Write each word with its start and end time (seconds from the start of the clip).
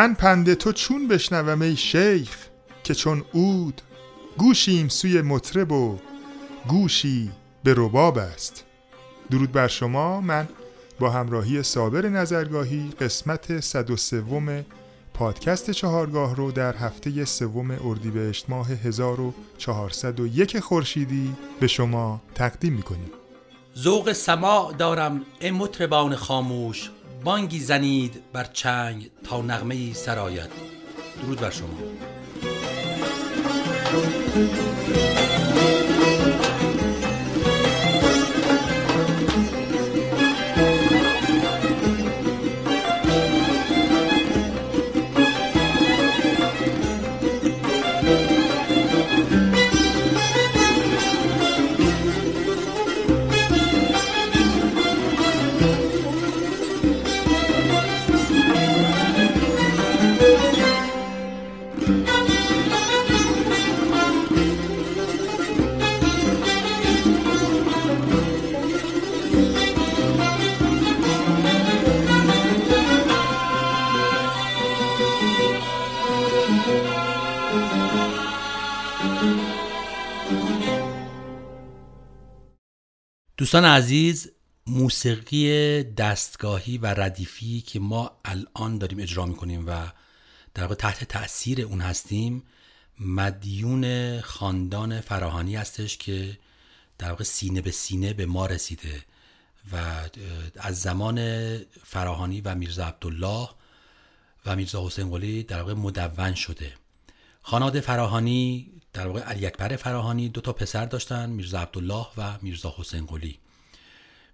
من 0.00 0.14
پند 0.14 0.54
تو 0.54 0.72
چون 0.72 1.08
بشنوم 1.08 1.62
ای 1.62 1.76
شیخ 1.76 2.36
که 2.84 2.94
چون 2.94 3.24
اود 3.32 3.82
گوشیم 4.38 4.88
سوی 4.88 5.22
مطرب 5.22 5.72
و 5.72 5.98
گوشی 6.68 7.30
به 7.64 7.74
رباب 7.76 8.18
است. 8.18 8.64
درود 9.30 9.52
بر 9.52 9.68
شما 9.68 10.20
من 10.20 10.48
با 10.98 11.10
همراهی 11.10 11.62
صابر 11.62 12.08
نظرگاهی 12.08 12.90
قسمت 13.00 13.60
103 13.60 14.64
پادکست 15.14 15.70
چهارگاه 15.70 16.36
رو 16.36 16.52
در 16.52 16.76
هفته 16.76 17.24
سوم 17.24 17.70
اردیبهشت 17.70 18.50
ماه 18.50 18.68
1401 18.68 20.58
خورشیدی 20.58 21.34
به 21.60 21.66
شما 21.66 22.22
تقدیم 22.34 22.72
می‌کنیم. 22.72 23.10
ذوق 23.78 24.12
سماع 24.12 24.72
دارم 24.72 25.20
ای 25.40 25.50
مطربان 25.50 26.16
خاموش. 26.16 26.90
بانگی 27.24 27.60
زنید 27.60 28.22
بر 28.32 28.44
چنگ 28.44 29.10
تا 29.24 29.42
نغمه 29.42 29.92
سرایت 29.92 30.48
درود 31.22 31.40
بر 31.40 31.50
شما. 31.50 31.78
دوستان 83.50 83.64
عزیز 83.64 84.30
موسیقی 84.66 85.82
دستگاهی 85.82 86.78
و 86.78 86.86
ردیفی 86.86 87.60
که 87.60 87.80
ما 87.80 88.10
الان 88.24 88.78
داریم 88.78 88.98
اجرا 88.98 89.26
می‌کنیم 89.26 89.64
و 89.66 89.86
در 90.54 90.62
واقع 90.62 90.74
تحت 90.74 91.04
تاثیر 91.04 91.62
اون 91.62 91.80
هستیم 91.80 92.42
مدیون 93.00 94.20
خاندان 94.20 95.00
فراهانی 95.00 95.56
هستش 95.56 95.96
که 95.96 96.38
در 96.98 97.10
واقع 97.10 97.24
سینه 97.24 97.60
به 97.60 97.70
سینه 97.70 98.12
به 98.12 98.26
ما 98.26 98.46
رسیده 98.46 99.04
و 99.72 99.76
از 100.56 100.80
زمان 100.80 101.18
فراهانی 101.84 102.40
و 102.40 102.54
میرزا 102.54 102.84
عبدالله 102.86 103.48
و 104.46 104.56
میرزا 104.56 104.86
حسین 104.86 105.10
قلی 105.10 105.42
در 105.42 105.58
واقع 105.62 105.74
مدون 105.74 106.34
شده. 106.34 106.72
خاناد 107.42 107.80
فراهانی 107.80 108.72
در 108.92 109.06
واقع 109.06 109.20
علی 109.20 109.46
اکبر 109.46 109.76
فراهانی 109.76 110.28
دو 110.28 110.40
تا 110.40 110.52
پسر 110.52 110.84
داشتن 110.84 111.30
میرزا 111.30 111.60
عبدالله 111.60 112.06
و 112.16 112.38
میرزا 112.42 112.74
حسین 112.78 113.06
قلی. 113.06 113.38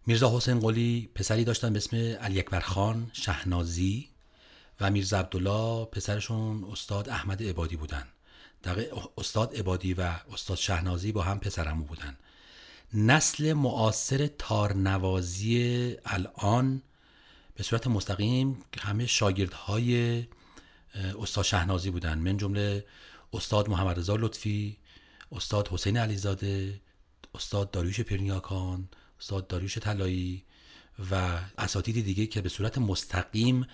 میرزا 0.07 0.37
حسین 0.37 0.61
قلی 0.61 1.11
پسری 1.15 1.45
داشتن 1.45 1.73
به 1.73 1.77
اسم 1.77 1.97
علی 1.97 2.39
اکبر 2.39 2.61
خان 2.61 3.11
شهنازی 3.13 4.09
و 4.81 4.91
میرزا 4.91 5.19
عبدالله 5.19 5.85
پسرشون 5.85 6.65
استاد 6.73 7.09
احمد 7.09 7.43
عبادی 7.43 7.77
بودن. 7.77 8.07
در 8.63 8.87
استاد 9.19 9.57
عبادی 9.57 9.95
و 9.95 10.11
استاد 10.33 10.57
شهنازی 10.57 11.13
با 11.13 11.23
هم 11.23 11.41
پسرمو 11.41 11.85
بودن. 11.85 12.17
نسل 12.95 13.53
معاصر 13.53 14.27
تارنوازی 14.27 15.97
الان 16.05 16.83
به 17.55 17.63
صورت 17.63 17.87
مستقیم 17.87 18.65
همه 18.81 19.07
شاگردهای 19.07 20.25
استاد 21.23 21.45
شهنازی 21.45 21.91
بودن. 21.91 22.19
من 22.19 22.37
جمله 22.37 22.85
استاد 23.33 23.69
محمد 23.69 23.99
رضا 23.99 24.17
لطفی 24.17 24.79
استاد 25.33 25.69
حسین 25.69 25.97
علیزاده 25.97 26.81
استاد 27.35 27.71
داریوش 27.71 28.01
پیرنیاکان 28.01 28.89
استاد 29.21 29.47
داریوش 29.47 29.79
طلایی 29.79 30.45
و 31.11 31.39
اساتید 31.59 32.05
دیگه 32.05 32.27
که 32.27 32.41
به 32.41 32.49
صورت 32.49 32.79
مستقیم 32.79 33.67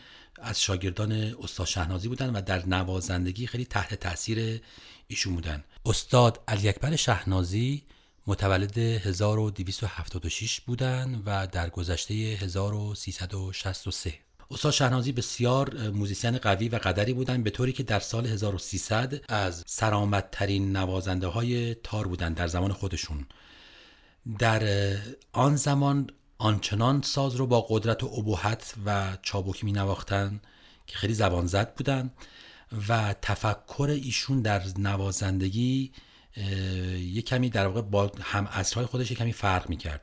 از 0.43 0.63
شاگردان 0.63 1.13
استاد 1.13 1.67
شهنازی 1.67 2.09
بودن 2.09 2.31
و 2.31 2.43
در 2.43 2.67
نوازندگی 2.67 3.47
خیلی 3.47 3.65
تحت 3.65 3.95
تاثیر 3.95 4.61
ایشون 5.07 5.35
بودن. 5.35 5.65
استاد 5.87 6.41
علی 6.49 6.69
اکبر 6.69 6.97
شهنازی 6.97 7.83
متولد 8.27 8.79
1276 8.79 10.61
بودن 10.61 11.23
و 11.27 11.47
در 11.47 11.71
گذشته 11.71 12.15
1363 12.15 14.15
استاد 14.53 14.73
شهنازی 14.73 15.13
بسیار 15.13 15.91
موزیسین 15.91 16.39
قوی 16.39 16.69
و 16.69 16.77
قدری 16.77 17.13
بودند 17.13 17.45
به 17.45 17.51
طوری 17.51 17.73
که 17.73 17.83
در 17.83 18.01
سال 18.01 18.27
1300 18.27 19.21
از 19.29 19.65
سرآمدترین 19.67 20.77
نوازنده 20.77 21.27
های 21.27 21.75
تار 21.75 22.07
بودند 22.07 22.37
در 22.37 22.47
زمان 22.47 22.73
خودشون. 22.73 23.27
در 24.39 24.63
آن 25.33 25.57
زمان 25.57 26.11
آنچنان 26.39 27.03
ساز 27.03 27.35
رو 27.35 27.47
با 27.47 27.67
قدرت 27.69 28.03
و 28.03 28.07
ابهت 28.07 28.75
و 28.87 29.17
چابکی 29.23 29.67
می 29.67 29.73
نواختن 29.73 30.41
که 30.87 30.97
خیلی 30.97 31.15
زبان 31.15 31.47
زد 31.47 31.75
بودن 31.75 32.11
و 32.89 33.15
تفکر 33.23 33.99
ایشون 34.03 34.43
در 34.43 34.63
نوازندگی 34.79 35.93
یک 36.97 37.27
کمی 37.27 37.51
در 37.51 37.67
واقع 37.67 37.81
با 37.81 38.13
هم 38.21 38.47
خودش 38.87 39.11
یک 39.11 39.19
کمی 39.19 39.33
فرق 39.33 39.69
می 39.69 39.77
کرد 39.77 40.03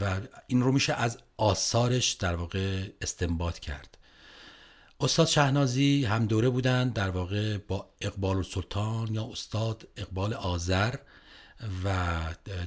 و 0.00 0.20
این 0.46 0.62
رو 0.62 0.72
میشه 0.72 0.92
از 0.92 1.18
آثارش 1.36 2.12
در 2.12 2.34
واقع 2.34 2.88
استنباط 3.00 3.58
کرد. 3.58 3.98
استاد 5.00 5.26
شهنازی 5.26 6.04
هم 6.04 6.26
دوره 6.26 6.48
بودن 6.48 6.88
در 6.88 7.10
واقع 7.10 7.58
با 7.58 7.88
اقبال 8.00 8.42
سلطان 8.42 9.14
یا 9.14 9.28
استاد 9.32 9.88
اقبال 9.96 10.34
آذر 10.34 10.94
و 11.84 12.18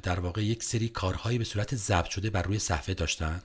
در 0.03 0.19
واقع 0.19 0.43
یک 0.43 0.63
سری 0.63 0.89
کارهایی 0.89 1.37
به 1.37 1.43
صورت 1.43 1.75
ضبط 1.75 2.09
شده 2.09 2.29
بر 2.29 2.41
روی 2.41 2.59
صفحه 2.59 2.93
داشتن 2.93 3.41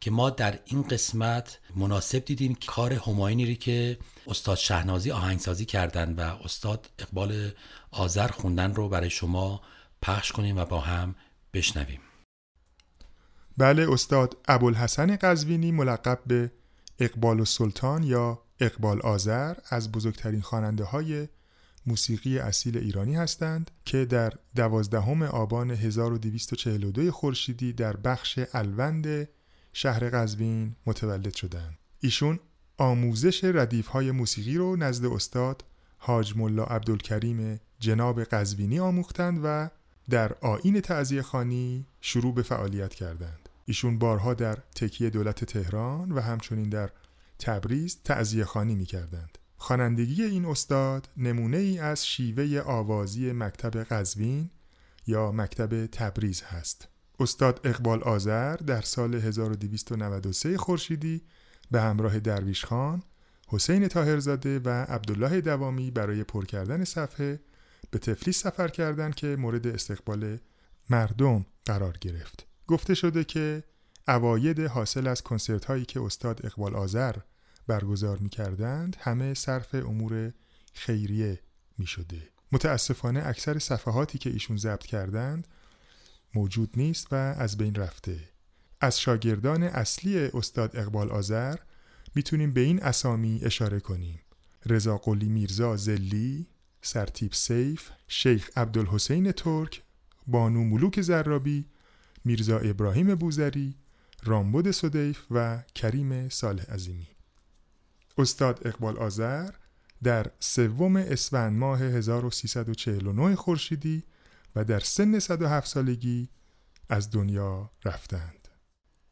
که 0.00 0.10
ما 0.10 0.30
در 0.30 0.58
این 0.64 0.82
قسمت 0.82 1.58
مناسب 1.76 2.18
دیدیم 2.24 2.58
کار 2.66 2.92
هماینی 2.92 3.56
که 3.56 3.98
استاد 4.26 4.56
شهنازی 4.56 5.10
آهنگسازی 5.10 5.64
کردن 5.64 6.12
و 6.12 6.20
استاد 6.20 6.90
اقبال 6.98 7.50
آذر 7.90 8.28
خوندن 8.28 8.74
رو 8.74 8.88
برای 8.88 9.10
شما 9.10 9.62
پخش 10.02 10.32
کنیم 10.32 10.56
و 10.56 10.64
با 10.64 10.80
هم 10.80 11.14
بشنویم. 11.54 12.00
بله 13.56 13.92
استاد 13.92 14.36
ابوالحسن 14.48 15.16
قزوینی 15.16 15.72
ملقب 15.72 16.18
به 16.26 16.52
اقبال 16.98 17.40
و 17.40 17.44
سلطان 17.44 18.02
یا 18.02 18.42
اقبال 18.60 19.00
آذر 19.00 19.56
از 19.68 19.92
بزرگترین 19.92 20.40
خواننده 20.40 20.84
های 20.84 21.28
موسیقی 21.86 22.38
اصیل 22.38 22.78
ایرانی 22.78 23.16
هستند 23.16 23.70
که 23.84 24.04
در 24.04 24.32
دوازدهم 24.56 25.22
آبان 25.22 25.70
1242 25.70 27.10
خورشیدی 27.10 27.72
در 27.72 27.96
بخش 27.96 28.38
الوند 28.52 29.28
شهر 29.72 30.08
قزوین 30.10 30.76
متولد 30.86 31.34
شدند. 31.34 31.78
ایشون 32.00 32.40
آموزش 32.78 33.44
ردیف 33.44 33.86
های 33.86 34.10
موسیقی 34.10 34.56
رو 34.56 34.76
نزد 34.76 35.04
استاد 35.04 35.64
حاج 35.98 36.36
ملا 36.36 36.64
عبدالکریم 36.64 37.60
جناب 37.80 38.24
قزوینی 38.24 38.78
آموختند 38.78 39.40
و 39.44 39.70
در 40.10 40.32
آین 40.32 40.80
تعذیه 40.80 41.22
خانی 41.22 41.86
شروع 42.00 42.34
به 42.34 42.42
فعالیت 42.42 42.94
کردند. 42.94 43.41
ایشون 43.64 43.98
بارها 43.98 44.34
در 44.34 44.58
تکیه 44.74 45.10
دولت 45.10 45.44
تهران 45.44 46.12
و 46.12 46.20
همچنین 46.20 46.68
در 46.68 46.90
تبریز 47.38 47.98
تعذیه 48.04 48.44
خانی 48.44 48.74
می 48.74 48.84
کردند. 48.84 49.38
خوانندگی 49.56 50.22
این 50.22 50.44
استاد 50.44 51.08
نمونه 51.16 51.56
ای 51.56 51.78
از 51.78 52.06
شیوه 52.06 52.60
آوازی 52.60 53.32
مکتب 53.32 53.84
قزوین 53.84 54.50
یا 55.06 55.32
مکتب 55.32 55.86
تبریز 55.86 56.42
هست. 56.42 56.88
استاد 57.20 57.60
اقبال 57.64 58.02
آذر 58.02 58.56
در 58.56 58.80
سال 58.80 59.14
1293 59.14 60.56
خورشیدی 60.56 61.22
به 61.70 61.80
همراه 61.80 62.20
درویش 62.20 62.64
خان، 62.64 63.02
حسین 63.46 63.88
تاهرزاده 63.88 64.58
و 64.58 64.68
عبدالله 64.68 65.40
دوامی 65.40 65.90
برای 65.90 66.24
پر 66.24 66.44
کردن 66.44 66.84
صفحه 66.84 67.40
به 67.90 67.98
تفلیس 67.98 68.42
سفر 68.42 68.68
کردند 68.68 69.14
که 69.14 69.36
مورد 69.36 69.66
استقبال 69.66 70.38
مردم 70.90 71.46
قرار 71.64 71.96
گرفت. 72.00 72.46
گفته 72.66 72.94
شده 72.94 73.24
که 73.24 73.64
اواید 74.08 74.60
حاصل 74.60 75.06
از 75.06 75.22
کنسرت 75.22 75.64
هایی 75.64 75.84
که 75.84 76.00
استاد 76.00 76.46
اقبال 76.46 76.74
آذر 76.74 77.16
برگزار 77.66 78.18
می 78.18 78.28
کردند 78.28 78.96
همه 79.00 79.34
صرف 79.34 79.74
امور 79.74 80.32
خیریه 80.74 81.40
می 81.78 81.86
شده. 81.86 82.28
متاسفانه 82.52 83.22
اکثر 83.26 83.58
صفحاتی 83.58 84.18
که 84.18 84.30
ایشون 84.30 84.56
ضبط 84.56 84.86
کردند 84.86 85.48
موجود 86.34 86.70
نیست 86.76 87.12
و 87.12 87.14
از 87.14 87.56
بین 87.56 87.74
رفته. 87.74 88.20
از 88.80 89.00
شاگردان 89.00 89.62
اصلی 89.62 90.18
استاد 90.18 90.76
اقبال 90.76 91.10
آذر 91.10 91.56
می‌تونیم 92.14 92.52
به 92.52 92.60
این 92.60 92.82
اسامی 92.82 93.40
اشاره 93.42 93.80
کنیم 93.80 94.20
رضا 94.66 94.98
قلی 94.98 95.28
میرزا 95.28 95.76
زلی 95.76 96.46
سرتیب 96.82 97.32
سیف 97.32 97.90
شیخ 98.08 98.50
عبدالحسین 98.56 99.32
ترک 99.32 99.82
بانو 100.26 100.64
ملوک 100.64 101.00
زرابی 101.00 101.66
میرزا 102.24 102.58
ابراهیم 102.58 103.14
بوزری 103.14 103.74
رامبد 104.24 104.70
صدیف 104.70 105.20
و 105.30 105.62
کریم 105.74 106.28
صالح 106.28 106.62
عظیمی. 106.62 107.08
استاد 108.18 108.60
اقبال 108.64 108.96
آذر 108.96 109.50
در 110.02 110.26
سوم 110.40 110.96
اسفند 110.96 111.58
ماه 111.58 111.82
1349 111.82 113.36
خورشیدی 113.36 114.02
و 114.56 114.64
در 114.64 114.80
سن 114.80 115.18
107 115.18 115.68
سالگی 115.68 116.28
از 116.88 117.10
دنیا 117.10 117.70
رفتند. 117.84 118.48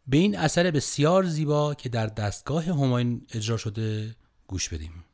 به 0.07 0.17
این 0.17 0.39
اثر 0.39 0.71
بسیار 0.71 1.25
زیبا 1.25 1.75
که 1.75 1.89
در 1.89 2.07
دستگاه 2.07 2.65
هماین 2.65 3.27
اجرا 3.35 3.57
شده 3.57 4.17
گوش 4.47 4.69
بدیم. 4.69 5.05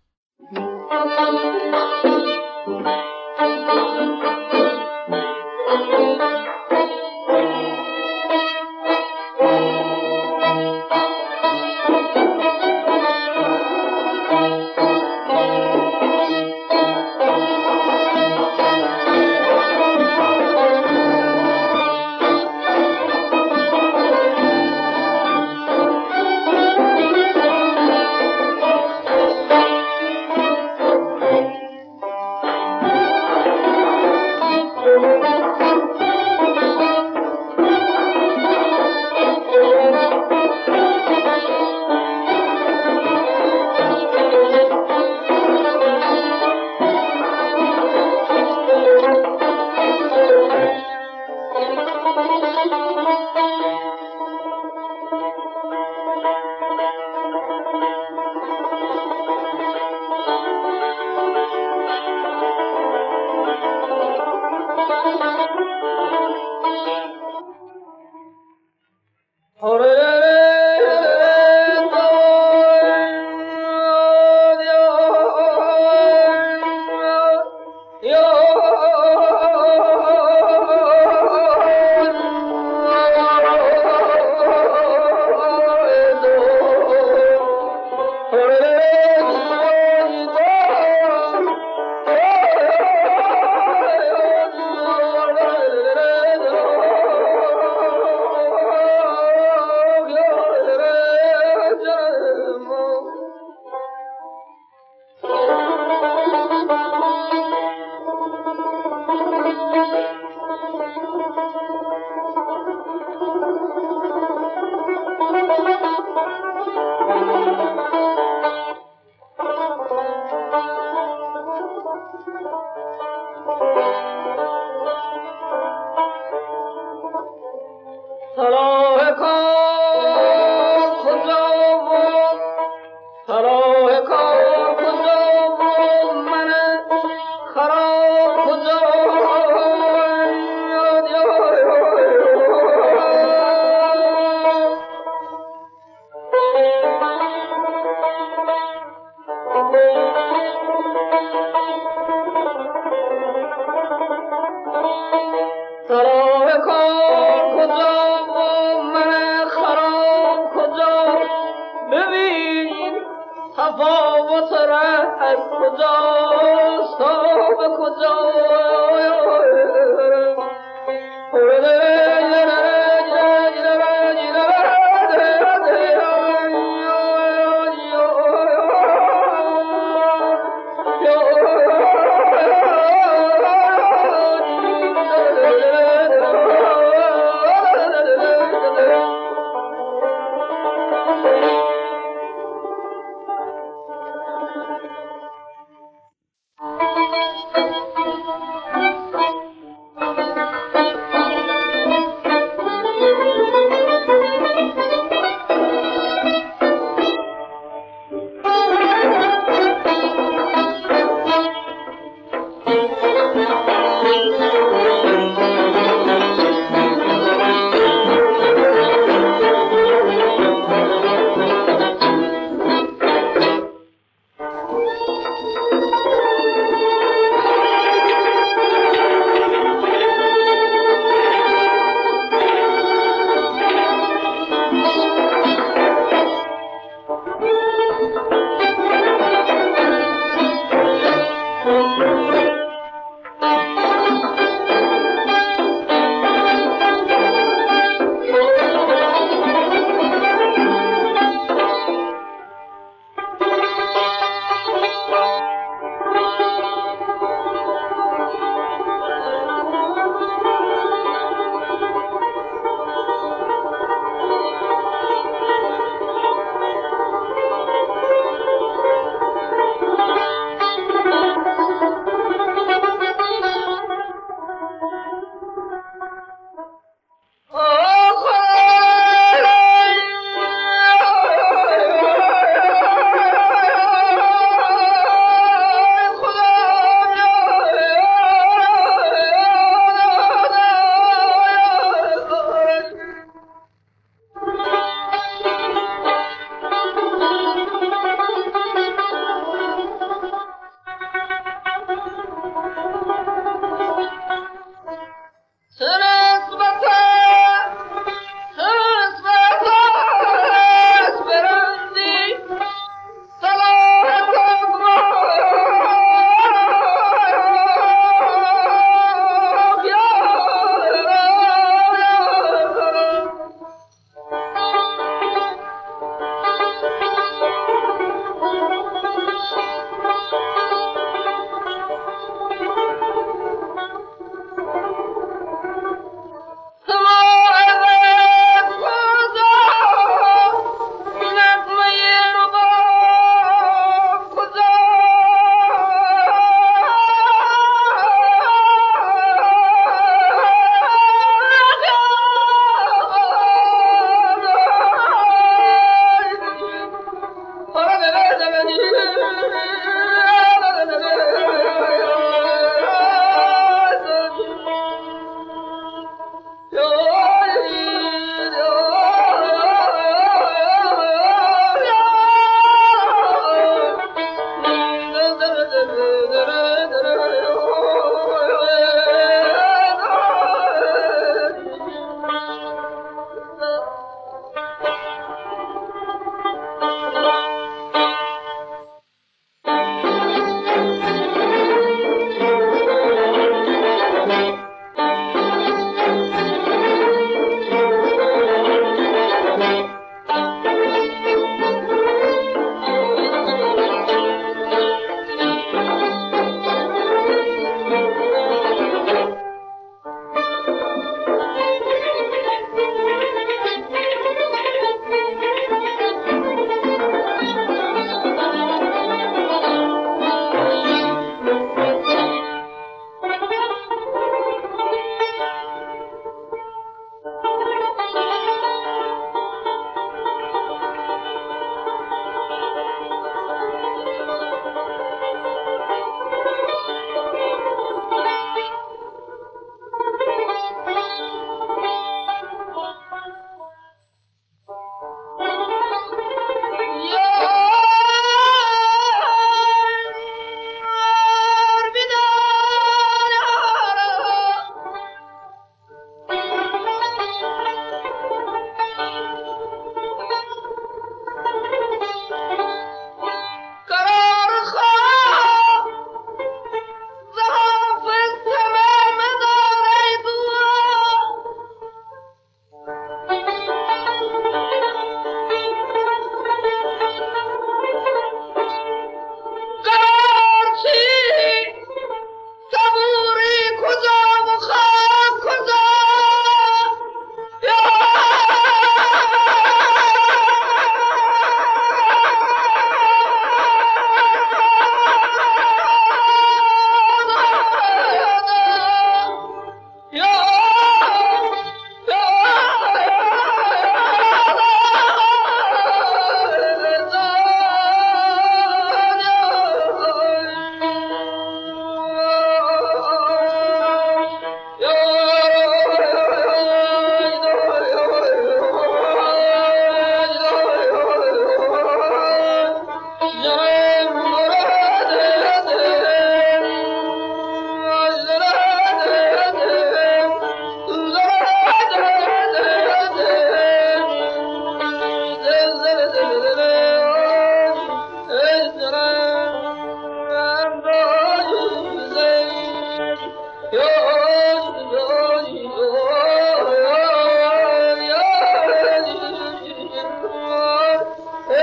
and 165.27 165.43
for 165.51 165.71
those. 165.77 166.36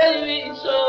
baby, 0.04 0.54
so 0.54 0.83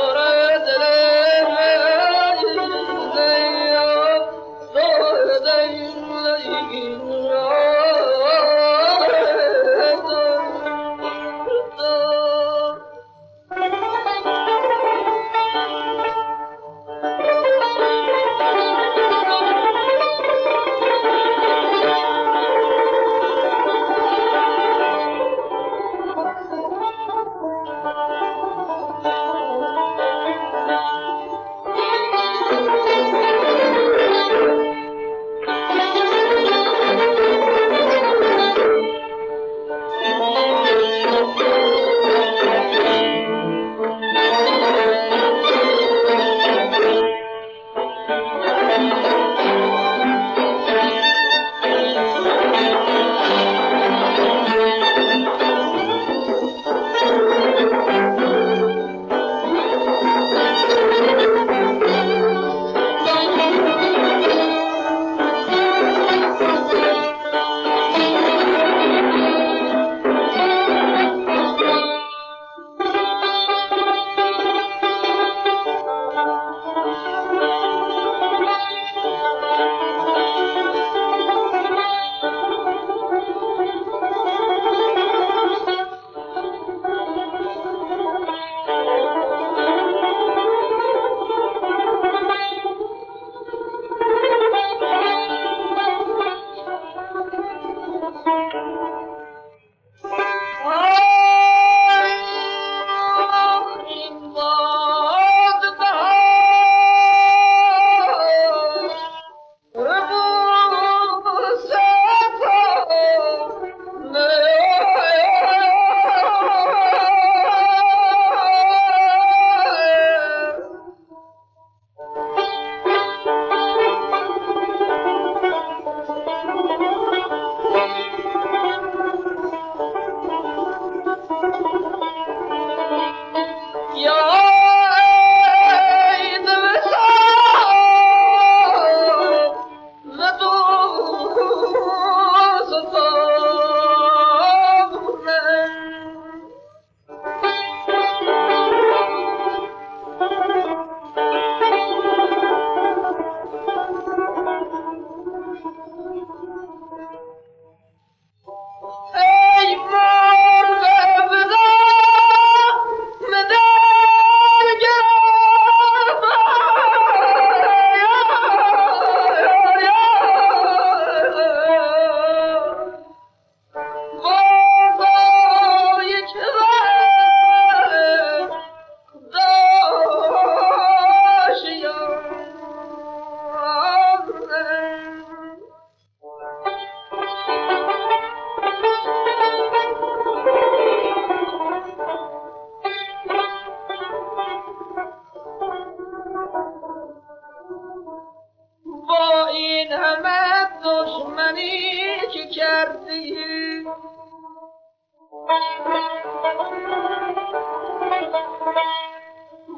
دشمنی 200.85 202.19
که 202.33 202.47
کردی 202.47 203.35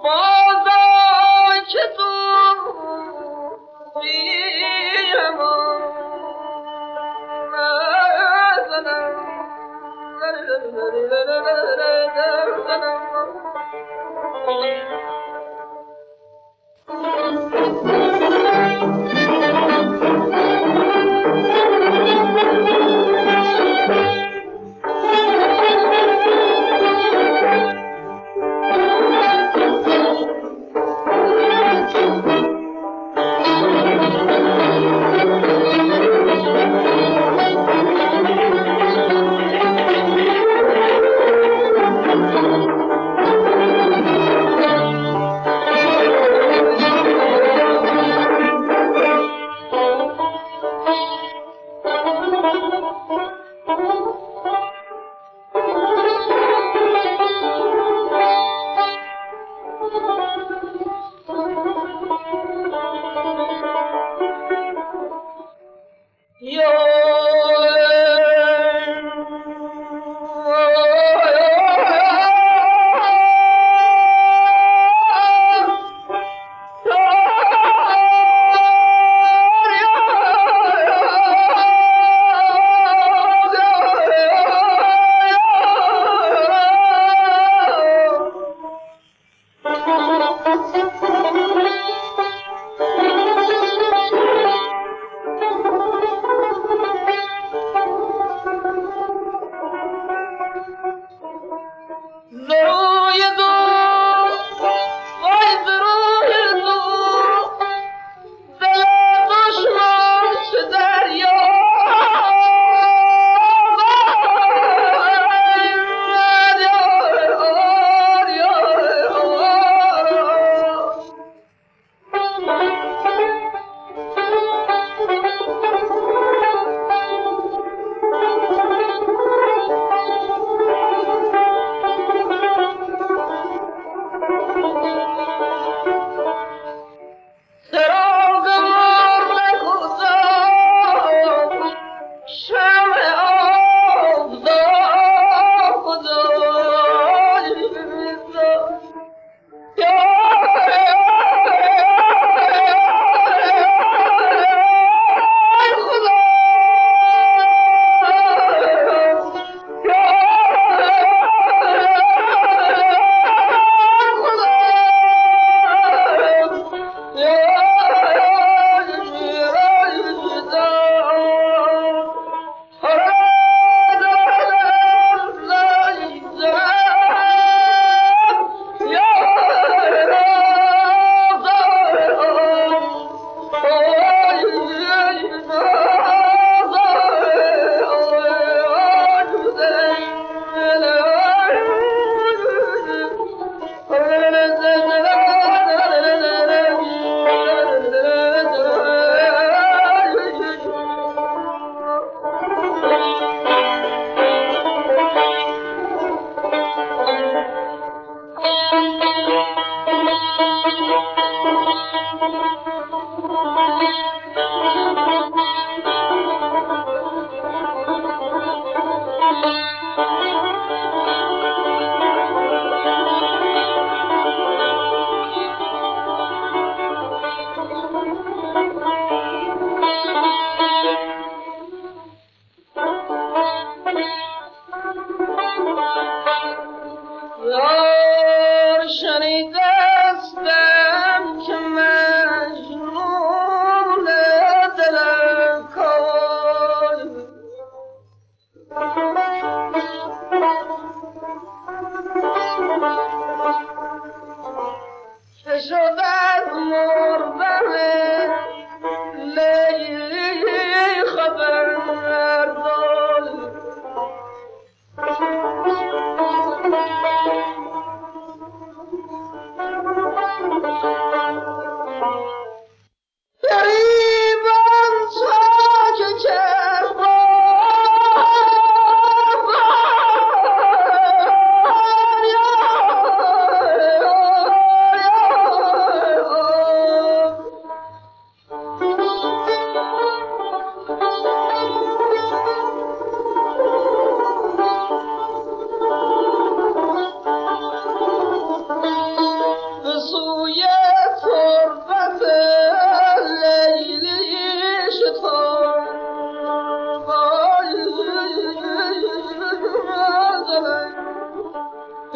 بازا 0.03 0.81
که 1.67 1.79
تو 1.97 2.07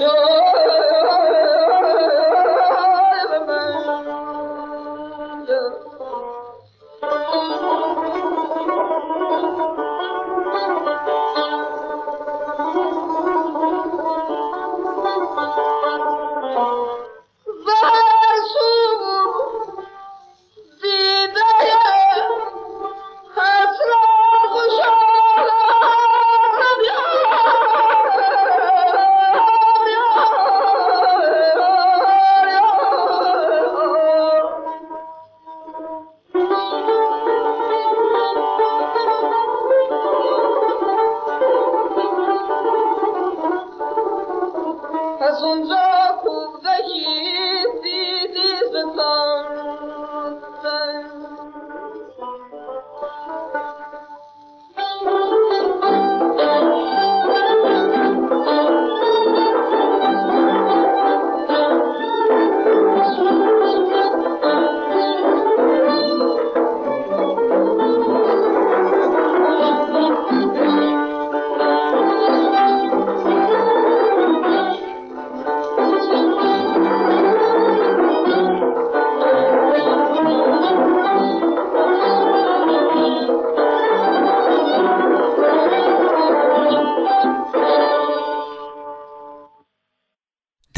Oh, 0.03 0.90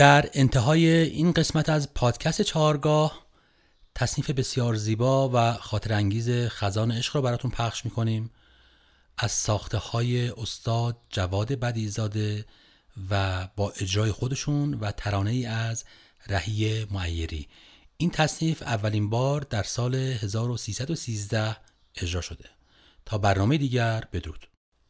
در 0.04 0.30
انتهای 0.34 0.88
این 0.88 1.32
قسمت 1.32 1.70
از 1.70 1.94
پادکست 1.94 2.42
چهارگاه 2.42 3.26
تصنیف 3.96 4.30
بسیار 4.30 4.76
زیبا 4.76 5.30
و 5.34 5.54
خاطر 5.54 5.94
انگیز 5.94 6.30
خزان 6.48 6.92
عشق 6.92 7.16
رو 7.16 7.22
براتون 7.22 7.52
پخش 7.52 7.86
می‌کنیم. 7.86 8.32
از 9.18 9.32
ساخته 9.32 9.78
های 9.78 10.30
استاد 10.30 10.98
جواد 11.10 11.54
بدیزاده 11.54 12.46
و 13.10 13.48
با 13.56 13.74
اجرای 13.82 14.12
خودشون 14.12 14.74
و 14.74 14.92
ترانه 14.92 15.32
ای 15.32 15.46
از 15.46 15.84
رهی 16.28 16.88
معیری. 16.92 17.48
این 17.98 18.10
تصنیف 18.10 18.62
اولین 18.62 19.10
بار 19.10 19.42
در 19.42 19.64
سال 19.64 19.96
1313 19.96 21.58
اجرا 21.96 22.22
شده. 22.22 22.50
تا 23.06 23.18
برنامه 23.18 23.58
دیگر 23.58 24.04
بدرود. 24.14 24.48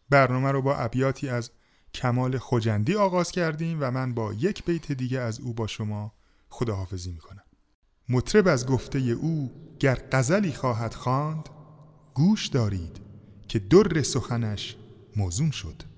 برنامه 0.09 0.51
رو 0.51 0.61
با 0.61 0.75
ابیاتی 0.75 1.29
از 1.29 1.51
کمال 1.93 2.37
خوجندی 2.37 2.95
آغاز 2.95 3.31
کردیم 3.31 3.77
و 3.81 3.91
من 3.91 4.13
با 4.13 4.33
یک 4.33 4.65
بیت 4.65 4.91
دیگه 4.91 5.19
از 5.19 5.39
او 5.39 5.53
با 5.53 5.67
شما 5.67 6.13
خداحافظی 6.49 7.11
می‌کنم. 7.11 7.43
مطرب 8.09 8.47
از 8.47 8.67
گفته 8.67 8.99
او 8.99 9.51
گر 9.79 9.99
غزلی 10.11 10.51
خواهد 10.51 10.93
خواند 10.93 11.49
گوش 12.13 12.47
دارید 12.47 13.01
که 13.47 13.59
در 13.59 14.01
سخنش 14.01 14.75
موزون 15.15 15.51
شد. 15.51 15.92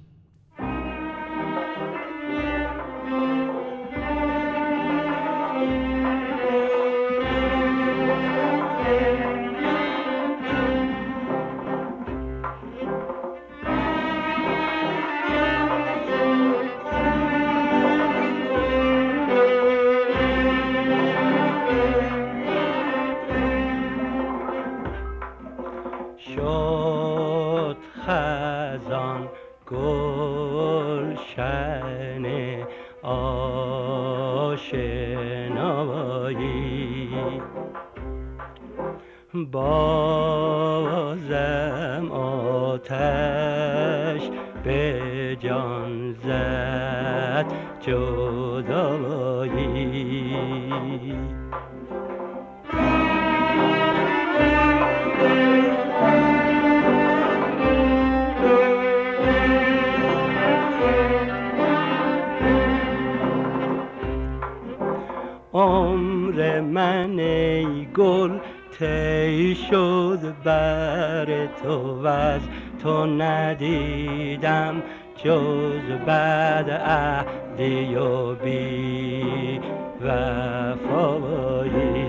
عمر 65.56 66.62
من 66.62 67.20
ای 67.20 67.86
گل 67.86 68.32
تی 68.80 69.56
شد 69.56 70.20
بر 70.44 71.48
تو 71.64 72.04
و 72.04 72.08
از 72.08 72.42
تو 72.84 73.06
ندیدم 73.06 74.84
جز 75.24 76.06
بعد 76.06 76.70
عهدی 76.70 77.96
و 77.96 78.36
بی 78.36 79.60
وفایی. 80.02 82.05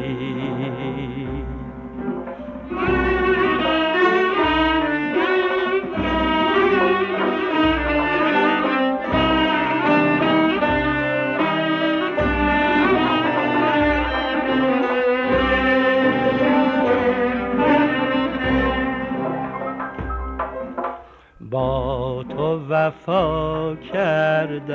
با 21.51 22.25
تو 22.29 22.61
وفا 22.69 23.75
کردم 23.75 24.67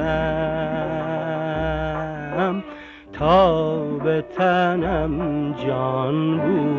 تا 3.14 3.76
به 3.84 4.22
تنم 4.38 5.52
جان 5.54 6.38
بود. 6.38 6.72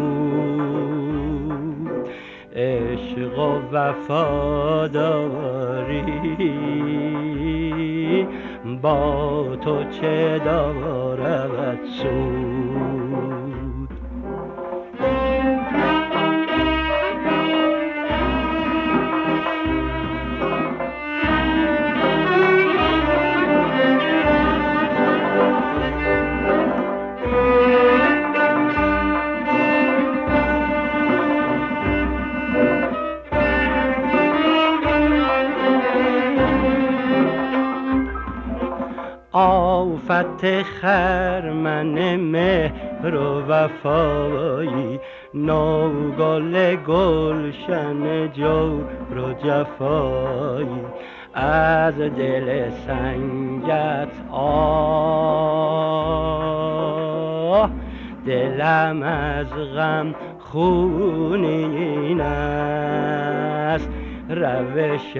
عشق 2.56 3.38
و 3.38 3.60
وفاداری 3.72 5.12
با 8.82 9.56
تو 9.60 9.84
چه 9.84 10.38
دارد 10.38 11.78
سود؟ 11.84 13.01
وفایی 43.62 45.00
نوگل 45.34 46.76
گلشن 46.76 48.32
جور 48.32 48.84
و 49.18 49.32
جفایی. 49.32 50.82
از 51.34 51.94
دل 51.98 52.70
سنگت 52.70 54.08
آه 54.30 54.82
دلم 58.26 59.02
از 59.02 59.54
غم 59.76 60.14
خونین 60.38 62.20
است. 62.20 63.90
روش 64.30 65.16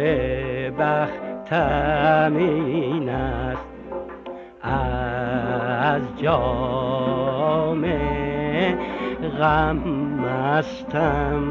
بختم 0.78 2.36
این 2.36 3.08
است. 3.08 3.66
از 4.62 6.02
جام 6.22 7.84
غم 9.42 9.82
مستم. 10.22 11.44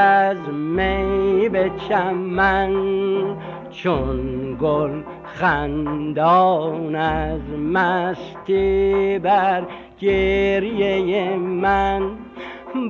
از 0.00 0.48
می 0.48 1.48
به 1.48 1.70
چمن 1.88 2.74
چون 3.70 4.56
گل 4.60 4.90
خندان 5.24 6.94
از 6.94 7.40
مستی 7.58 9.18
بر 9.18 9.62
گریه 10.00 11.36
من. 11.36 12.02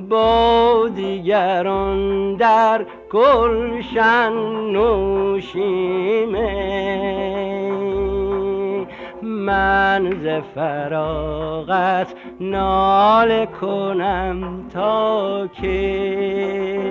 با 0.09 0.89
دیگران 0.95 2.35
در 2.35 2.85
گلشن 3.11 4.33
نوشیمه 4.71 6.41
من 9.51 10.03
ز 10.23 10.27
فراغت 10.55 12.13
نال 12.39 13.45
کنم 13.45 14.67
تا 14.73 15.47
کی؟ 15.47 16.81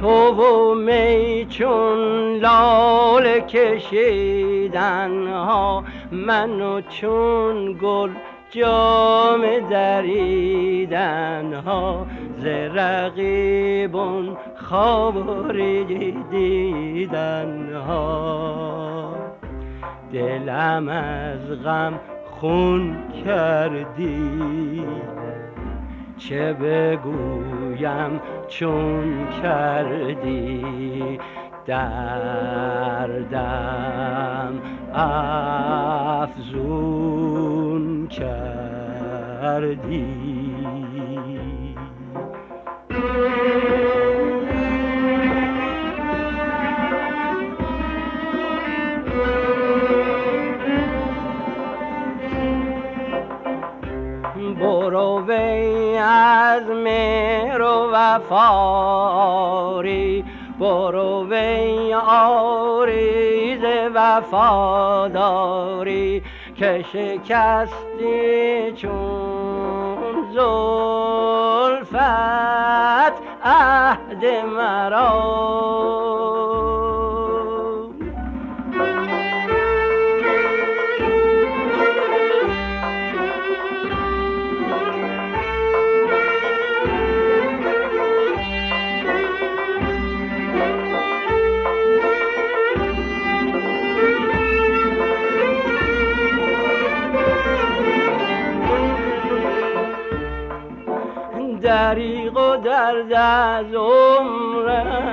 تو 0.00 0.30
و 0.30 0.74
می 0.74 1.46
چون 1.50 1.98
لال 2.36 3.40
کشیدن 3.40 5.26
ها 5.26 5.84
من 6.12 6.82
چون 6.88 7.78
گل 7.82 8.10
جام 8.54 9.42
دریدن 9.70 11.54
ها 11.66 12.06
ز 12.44 12.46
رقیبون 12.46 14.36
خواری 14.56 16.16
دیدن 16.30 17.72
ها. 17.86 19.14
دلم 20.12 20.88
از 20.88 21.62
غم 21.64 22.00
خون 22.24 22.96
کردی. 23.24 24.84
چه 26.16 26.52
بگویم 26.52 28.20
چون 28.48 29.26
کردی؟ 29.42 31.18
دردم 31.66 32.04
افزون 36.24 38.08
کردی. 38.08 38.94
وفاری 59.14 60.24
برو 60.58 61.26
وی 61.30 61.94
آریز 62.08 63.64
وفاداری. 63.94 65.34
که 66.56 66.84
شکستی 66.92 68.72
چون 68.76 69.93
زلفت 70.34 71.94
عهد 73.44 74.24
مرا. 74.44 75.14
درد 102.84 103.12
از 103.12 103.74
عمرم 103.74 105.06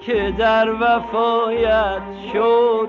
که 0.00 0.34
در 0.38 0.70
وفایت 0.80 2.02
شد 2.32 2.88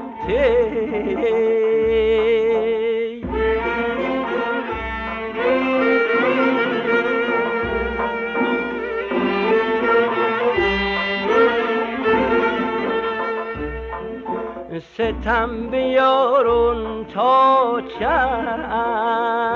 ستم 14.94 15.68
بیارون 15.72 17.06
تا 17.06 17.82
چند 18.00 19.53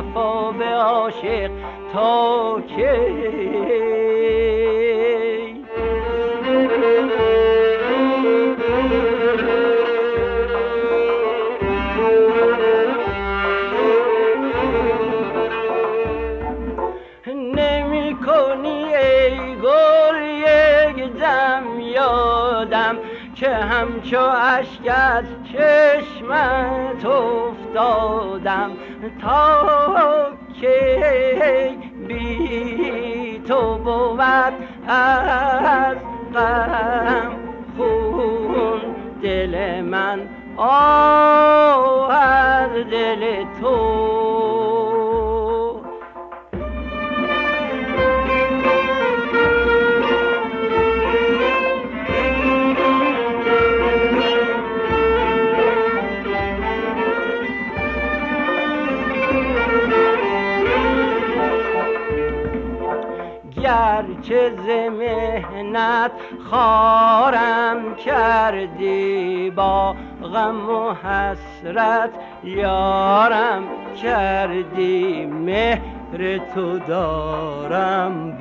جفا 0.00 0.52
به 0.52 0.64
عاشق 0.64 1.50
تا 1.92 2.60
کی؟ 2.60 2.84
نمی 17.54 18.16
کنی 18.26 18.94
ای 18.94 19.56
گل 19.56 20.22
یک 20.22 21.12
دم 21.12 21.80
یادم 21.80 22.98
که 23.34 23.48
همچو 23.48 24.20
اشک 24.20 24.88
از 24.88 25.24
چشمت 25.52 27.04
افتادم. 27.04 28.70
تا 29.22 30.32
که 30.60 31.76
بی 32.08 33.42
تو 33.48 33.78
بود 33.78 34.20
از 34.88 35.96
غم 36.34 37.32
خون. 37.76 38.80
دل 39.22 39.80
من 39.80 40.28
آه 40.56 42.10
دل 42.90 43.44
تو 43.60 44.69
گرچه 63.70 64.50
ز 64.50 64.90
مهنت 64.90 66.10
خارم 66.50 67.96
کردی 67.96 69.50
با 69.50 69.96
غم 70.34 70.70
و 70.70 70.94
حسرت 70.94 72.10
یارم 72.44 73.62
کردی 74.02 75.26
مهر 75.26 76.38
تو 76.54 76.78
دارم 76.78 78.38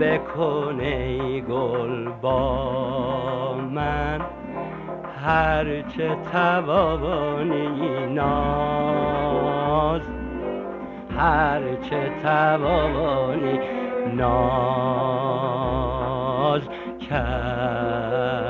بکن 0.00 0.80
ای 0.80 1.42
گل 1.42 2.08
با 2.08 3.54
من 3.54 4.20
هرچه 5.24 6.16
توانی 6.32 8.06
ناز 8.14 10.19
هر 11.18 11.60
چه 11.90 12.10
توانی 12.22 13.58
ناز 14.16 15.40
کرد 17.10 18.40